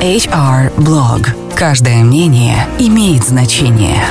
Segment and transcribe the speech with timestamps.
[0.00, 1.26] HR Blog.
[1.56, 4.04] Каждое мнение имеет значение.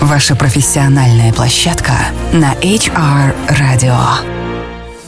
[0.00, 1.94] Ваша профессиональная площадка
[2.32, 3.96] на HR Radio.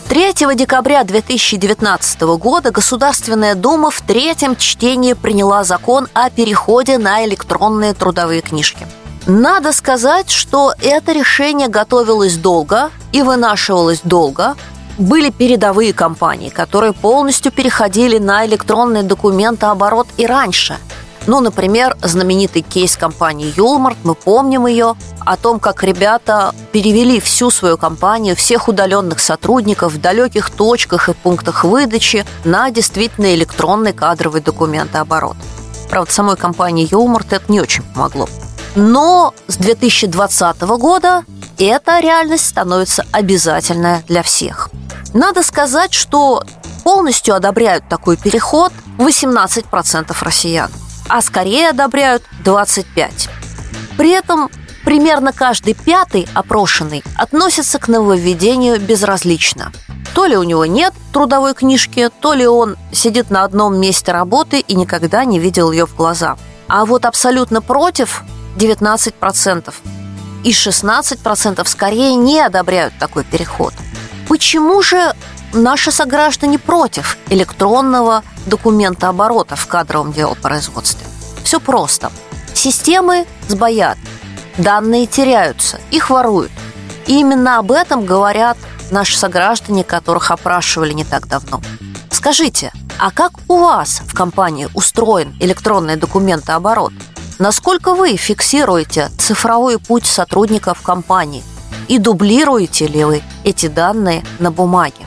[0.08, 7.94] 3 декабря 2019 года Государственная Дума в третьем чтении приняла закон о переходе на электронные
[7.94, 8.88] трудовые книжки.
[9.26, 14.56] Надо сказать, что это решение готовилось долго и вынашивалось долго,
[14.98, 20.76] были передовые компании, которые полностью переходили на электронный документооборот и раньше.
[21.26, 27.50] Ну, например, знаменитый кейс компании Юлмарт, мы помним ее, о том, как ребята перевели всю
[27.50, 34.40] свою компанию, всех удаленных сотрудников в далеких точках и пунктах выдачи на действительно электронный кадровый
[34.40, 35.36] документооборот.
[35.90, 38.26] Правда, самой компании Юлмарт это не очень помогло.
[38.74, 41.24] Но с 2020 года
[41.58, 44.70] эта реальность становится обязательная для всех.
[45.14, 46.42] Надо сказать, что
[46.84, 50.70] полностью одобряют такой переход 18% россиян,
[51.08, 53.30] а скорее одобряют 25%.
[53.96, 54.48] При этом
[54.84, 59.72] примерно каждый пятый опрошенный относится к нововведению безразлично.
[60.14, 64.60] То ли у него нет трудовой книжки, то ли он сидит на одном месте работы
[64.60, 66.36] и никогда не видел ее в глаза.
[66.68, 68.22] А вот абсолютно против
[68.56, 69.74] 19%.
[70.44, 73.74] И 16% скорее не одобряют такой переход–
[74.28, 75.14] Почему же
[75.54, 81.06] наши сограждане против электронного документа оборота в кадровом делопроизводстве?
[81.44, 82.12] Все просто.
[82.52, 83.96] Системы сбоят,
[84.58, 86.52] данные теряются, их воруют.
[87.06, 88.58] И именно об этом говорят
[88.90, 91.62] наши сограждане, которых опрашивали не так давно.
[92.10, 96.92] Скажите, а как у вас в компании устроен электронный документооборот?
[97.38, 101.42] Насколько вы фиксируете цифровой путь сотрудников компании–
[101.88, 105.06] и дублируете ли вы эти данные на бумаге?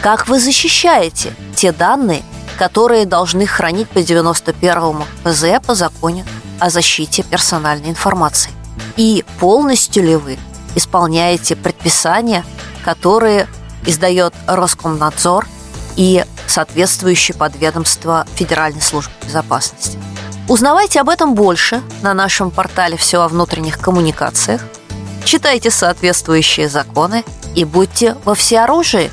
[0.00, 2.22] Как вы защищаете те данные,
[2.58, 6.24] которые должны хранить по 91-му ПЗ по закону
[6.58, 8.50] о защите персональной информации?
[8.96, 10.38] И полностью ли вы
[10.74, 12.44] исполняете предписания,
[12.84, 13.46] которые
[13.86, 15.46] издает Роскомнадзор
[15.96, 19.98] и соответствующее подведомство Федеральной службы безопасности?
[20.48, 24.62] Узнавайте об этом больше на нашем портале «Все о внутренних коммуникациях»,
[25.24, 27.24] читайте соответствующие законы
[27.54, 29.10] и будьте во всеоружии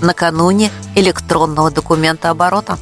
[0.00, 2.78] накануне электронного документа оборота.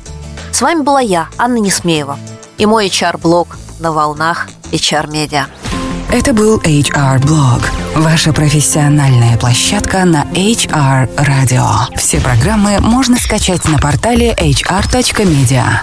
[0.52, 2.18] С вами была я, Анна Несмеева,
[2.58, 5.46] и мой HR-блог на волнах HR-медиа.
[6.12, 11.96] Это был HR-блог, ваша профессиональная площадка на HR Radio.
[11.96, 15.82] Все программы можно скачать на портале hr.media.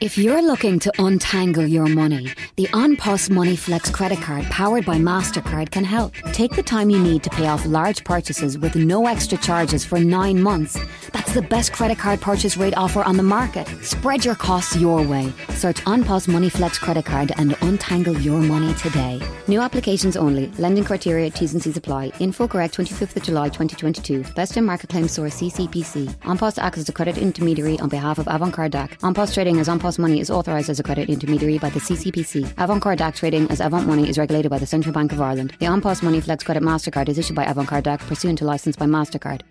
[0.00, 4.96] If you're looking to untangle your money, the OnPos Money Flex credit card powered by
[4.96, 6.14] MasterCard can help.
[6.32, 9.98] Take the time you need to pay off large purchases with no extra charges for
[9.98, 10.78] nine months.
[11.30, 13.68] That's the best credit card purchase rate offer on the market.
[13.84, 15.32] Spread your costs your way.
[15.50, 19.22] Search OnPos Money Flex credit card and untangle your money today.
[19.46, 20.48] New applications only.
[20.58, 22.10] Lending criteria, T's and C's apply.
[22.18, 24.24] Info correct 25th of July 2022.
[24.34, 26.08] Best in market claim source CCPC.
[26.22, 28.98] OnPos acts as a credit intermediary on behalf of Avantcard DAC.
[28.98, 32.42] OnPos trading as OnPos Money is authorised as a credit intermediary by the CCPC.
[32.56, 35.52] Avantcard DAC trading as Avant Money is regulated by the Central Bank of Ireland.
[35.60, 38.86] The OnPos Money Flex Credit MasterCard is issued by Avantcard DAC pursuant to license by
[38.86, 39.42] MasterCard.